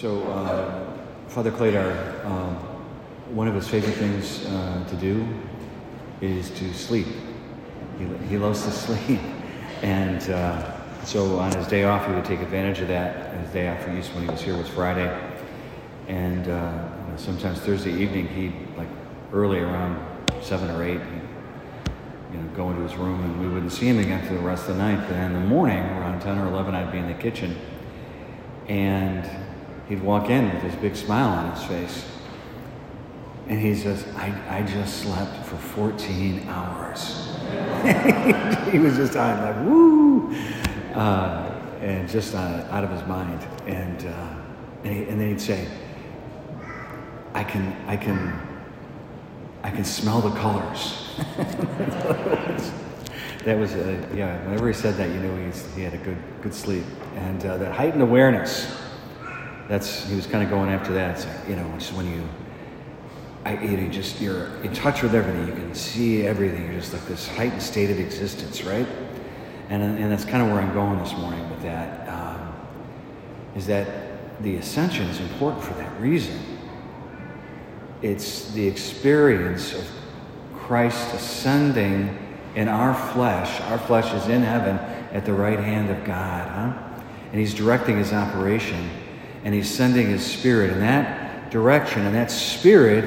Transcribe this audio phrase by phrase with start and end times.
[0.00, 2.54] So, uh, Father Cladar, um,
[3.34, 5.26] one of his favorite things uh, to do
[6.20, 7.08] is to sleep.
[7.98, 9.18] He, he loves to sleep.
[9.82, 13.34] And uh, so on his day off, he would take advantage of that.
[13.38, 15.08] His day off, he used when he was here was Friday.
[16.06, 18.86] And uh, you know, sometimes Thursday evening, he'd, like
[19.32, 20.00] early around
[20.42, 23.98] seven or eight, he'd, you know, go into his room and we wouldn't see him
[23.98, 25.08] again for the rest of the night.
[25.08, 27.56] But in the morning, around 10 or 11, I'd be in the kitchen.
[28.68, 29.28] And
[29.88, 32.04] he'd walk in with his big smile on his face.
[33.48, 37.34] And he says, I, I just slept for 14 hours.
[38.70, 40.34] he was just on like, woo!
[40.94, 43.40] Uh, and just out of his mind.
[43.66, 44.34] And, uh,
[44.84, 45.66] and, he, and then he'd say,
[47.32, 48.38] I can, I can,
[49.62, 51.14] I can smell the colors.
[53.44, 56.18] that was, uh, yeah, whenever he said that, you knew he's, he had a good,
[56.42, 56.84] good sleep.
[57.14, 58.76] And uh, that heightened awareness,
[59.68, 61.16] that's he was kind of going after that.
[61.16, 62.26] It's like, you know, just when you,
[63.44, 65.46] I, you know, just you're in touch with everything.
[65.46, 66.64] You can see everything.
[66.64, 68.86] You're just like this heightened state of existence, right?
[69.68, 72.08] And and that's kind of where I'm going this morning with that.
[72.08, 72.54] Um,
[73.54, 76.38] is that the ascension is important for that reason.
[78.00, 79.86] It's the experience of
[80.54, 82.16] Christ ascending
[82.54, 83.60] in our flesh.
[83.62, 84.78] Our flesh is in heaven
[85.12, 87.02] at the right hand of God, huh?
[87.32, 88.88] And He's directing His operation
[89.44, 90.70] and he's sending his spirit.
[90.70, 93.04] In that direction and that spirit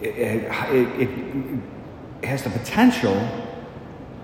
[0.00, 1.60] it, it, it,
[2.24, 3.16] has the potential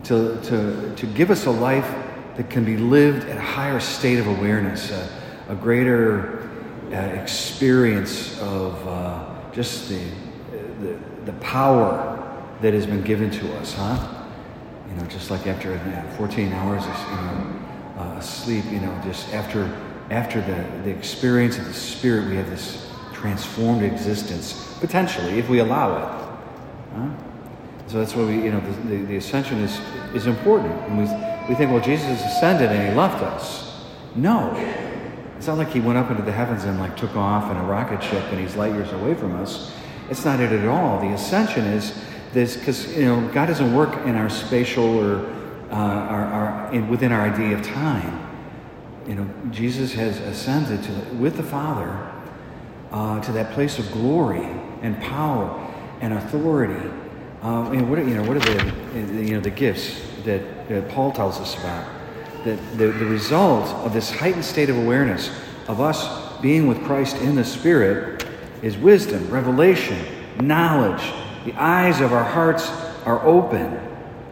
[0.02, 1.88] to, to, to give us a life
[2.36, 5.08] that can be lived at a higher state of awareness a,
[5.48, 6.50] a greater
[6.92, 10.04] uh, experience of uh, just the,
[10.80, 12.20] the, the power
[12.60, 14.24] that has been given to us huh?
[14.88, 15.78] You know just like after
[16.16, 17.60] 14 hours you know
[17.96, 19.70] uh, sleep you know just after
[20.10, 25.60] after the, the experience of the Spirit, we have this transformed existence, potentially, if we
[25.60, 26.94] allow it.
[26.94, 27.08] Huh?
[27.86, 29.80] So that's why we, you know, the, the, the, ascension is,
[30.14, 30.72] is important.
[30.88, 31.04] And we,
[31.48, 33.84] we think, well, Jesus ascended and he left us.
[34.14, 34.52] No.
[35.36, 37.64] It's not like he went up into the heavens and like took off in a
[37.64, 39.72] rocket ship and he's light years away from us.
[40.10, 41.00] It's not it at all.
[41.00, 41.94] The ascension is
[42.32, 45.26] this, because, you know, God doesn't work in our spatial or
[45.70, 48.33] uh, our, our, in, within our idea of time
[49.06, 52.10] you know, Jesus has ascended to, with the Father
[52.90, 54.46] uh, to that place of glory
[54.82, 55.60] and power
[56.00, 56.90] and authority.
[57.42, 60.88] Uh, know, what are, you know, what are the, you know, the gifts that, that
[60.90, 61.86] Paul tells us about?
[62.44, 65.30] That the, the result of this heightened state of awareness
[65.68, 68.26] of us being with Christ in the Spirit
[68.62, 69.98] is wisdom, revelation,
[70.40, 71.02] knowledge.
[71.44, 72.70] The eyes of our hearts
[73.04, 73.78] are open.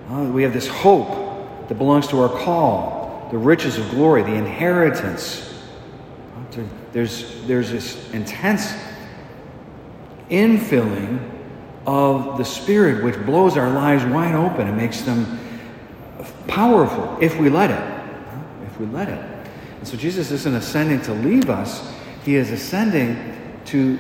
[0.09, 3.01] Uh, we have this hope that belongs to our call
[3.32, 5.48] the riches of glory, the inheritance.
[6.93, 8.75] There's, there's this intense
[10.28, 11.19] infilling
[11.87, 15.41] of the Spirit which blows our lives wide open and makes them
[16.47, 18.66] powerful if we let it.
[18.66, 19.19] If we let it.
[19.78, 21.91] And so Jesus isn't ascending to leave us,
[22.26, 23.16] He is ascending
[23.65, 23.98] to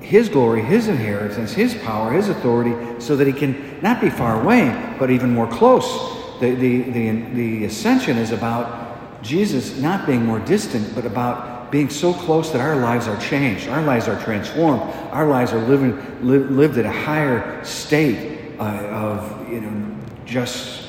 [0.00, 4.42] His glory, His inheritance, His power, His authority, so that He can not be far
[4.42, 10.24] away, but even more close the, the, the, the ascension is about Jesus not being
[10.24, 14.20] more distant, but about being so close that our lives are changed, our lives are
[14.22, 14.80] transformed,
[15.10, 20.88] our lives are living, li- lived at a higher state uh, of you know just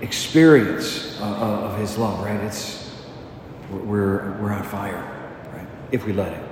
[0.00, 2.24] experience uh, of His love.
[2.24, 2.40] Right?
[2.40, 2.90] It's
[3.70, 5.02] we're we're on fire,
[5.52, 5.66] right?
[5.92, 6.42] If we let it,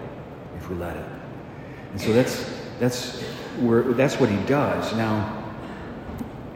[0.58, 1.06] if we let it,
[1.92, 2.44] and so that's
[2.78, 3.22] that's
[3.58, 5.44] where that's what He does now.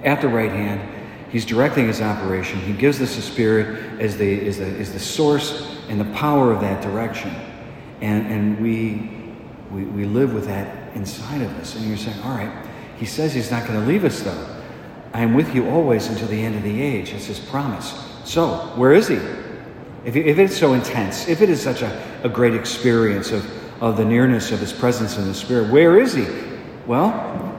[0.03, 1.00] At the right hand
[1.31, 2.59] He's directing his operation.
[2.61, 6.53] He gives us the Spirit as the, as the, as the source and the power
[6.53, 7.35] of that direction.
[8.01, 9.11] And, and we,
[9.71, 11.77] we, we live with that inside of us.
[11.77, 14.57] And you're saying, all right, he says he's not going to leave us, though.
[15.13, 17.13] I am with you always until the end of the age.
[17.13, 17.95] It's his promise.
[18.25, 19.17] So, where is he?
[20.05, 23.97] If, if it's so intense, if it is such a, a great experience of, of
[23.97, 26.27] the nearness of his presence in the Spirit, where is he?
[26.87, 27.50] Well,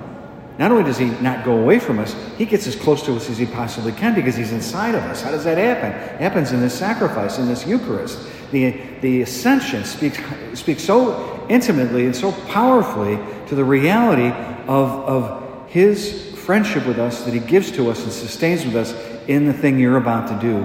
[0.57, 3.30] not only does he not go away from us, he gets as close to us
[3.30, 5.21] as he possibly can because he's inside of us.
[5.21, 5.92] How does that happen?
[5.92, 8.19] It happens in this sacrifice, in this Eucharist.
[8.51, 8.71] The,
[9.01, 10.19] the ascension speaks,
[10.53, 13.18] speaks so intimately and so powerfully
[13.48, 14.27] to the reality
[14.68, 18.94] of, of his friendship with us that he gives to us and sustains with us
[19.27, 20.57] in the thing you're about to do,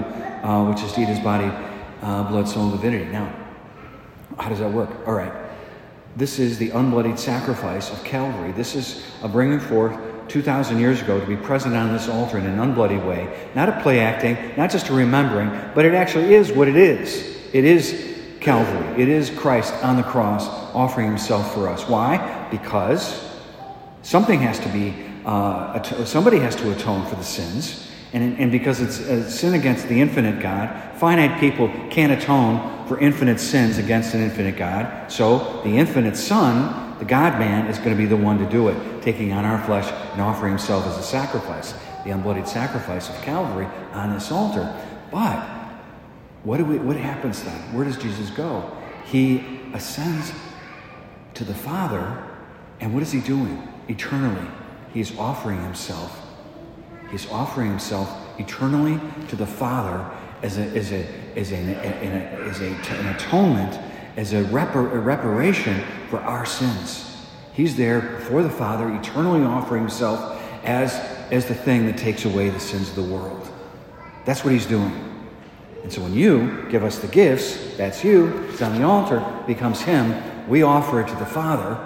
[0.47, 1.51] uh, which is to eat his body,
[2.03, 3.11] uh, blood, soul, and divinity.
[3.11, 3.33] Now,
[4.39, 4.91] how does that work?
[5.07, 5.46] All right.
[6.17, 8.51] This is the unbloodied sacrifice of Calvary.
[8.53, 9.95] This is a bringing forth
[10.29, 13.51] 2,000 years ago to be present on this altar in an unbloody way.
[13.55, 17.37] Not a play acting, not just a remembering, but it actually is what it is.
[17.53, 19.03] It is Calvary.
[19.03, 21.87] It is Christ on the cross offering himself for us.
[21.87, 22.49] Why?
[22.51, 23.23] Because
[24.01, 24.95] something has to be,
[25.27, 27.91] uh, somebody has to atone for the sins.
[28.13, 32.99] And, and because it's a sin against the infinite God, finite people can't atone for
[32.99, 35.11] infinite sins against an infinite God.
[35.11, 38.69] So the infinite Son, the God man, is going to be the one to do
[38.69, 41.73] it, taking on our flesh and offering himself as a sacrifice,
[42.05, 44.75] the unbloodied sacrifice of Calvary on this altar.
[45.11, 45.41] But
[46.45, 47.75] what, do we, what happens then?
[47.75, 48.77] Where does Jesus go?
[49.05, 50.33] He ascends
[51.35, 52.25] to the Father,
[52.81, 53.67] and what is he doing?
[53.89, 54.47] Eternally,
[54.95, 56.26] he's offering himself
[57.11, 60.11] He's offering himself eternally to the Father
[60.43, 61.07] as, a, as, a,
[61.37, 63.79] as, a, as a, an atonement,
[64.17, 67.27] as a, repar, a reparation for our sins.
[67.53, 70.95] He's there before the Father, eternally offering himself as,
[71.31, 73.49] as the thing that takes away the sins of the world.
[74.25, 74.93] That's what he's doing.
[75.83, 79.81] And so when you give us the gifts, that's you, it's on the altar, becomes
[79.81, 81.79] him, we offer it to the Father.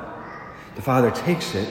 [0.75, 1.69] The Father takes it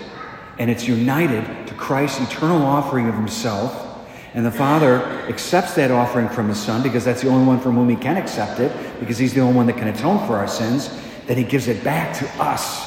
[0.59, 3.87] and it's united to Christ's eternal offering of himself.
[4.33, 7.75] And the Father accepts that offering from His Son because that's the only one from
[7.75, 10.47] whom He can accept it, because He's the only one that can atone for our
[10.47, 10.89] sins.
[11.25, 12.85] Then He gives it back to us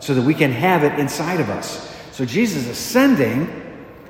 [0.00, 1.92] so that we can have it inside of us.
[2.12, 3.62] So Jesus ascending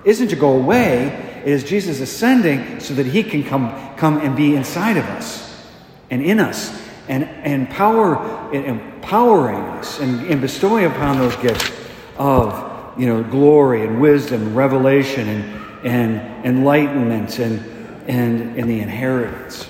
[0.05, 1.07] isn't to go away,
[1.45, 5.67] it is Jesus ascending so that He can come, come and be inside of us
[6.11, 11.73] and in us and, and power, empowering us and, and bestowing upon those gifts
[12.17, 17.61] of you know, glory and wisdom, revelation and, and enlightenment and,
[18.09, 19.69] and, and the inheritance.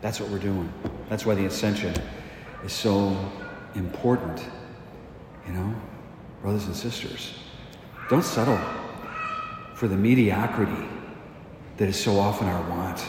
[0.00, 0.72] That's what we're doing.
[1.08, 1.94] That's why the ascension
[2.64, 3.16] is so
[3.74, 4.44] important.
[5.46, 5.74] You know,
[6.42, 7.34] brothers and sisters,
[8.08, 8.60] don't settle
[9.74, 10.88] for the mediocrity
[11.76, 13.04] that is so often our want.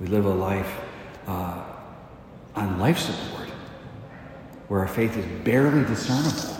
[0.00, 0.80] We live a life
[1.26, 1.64] uh,
[2.54, 3.48] on life support
[4.68, 6.54] where our faith is barely discernible.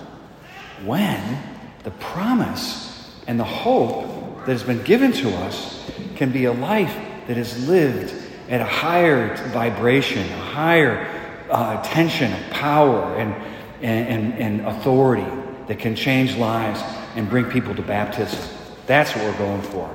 [0.84, 1.51] When
[1.84, 6.94] the promise and the hope that has been given to us can be a life
[7.26, 8.14] that is lived
[8.48, 11.06] at a higher vibration, a higher
[11.50, 13.34] uh, tension of power and,
[13.82, 15.26] and, and authority
[15.68, 16.82] that can change lives
[17.14, 18.40] and bring people to baptism.
[18.86, 19.90] That's what we're going for.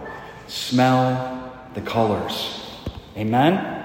[0.47, 2.65] Smell the colors.
[3.17, 3.76] Amen?